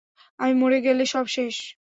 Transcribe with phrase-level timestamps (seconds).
[0.39, 1.55] আমি মরে গেলে, সব শেষ।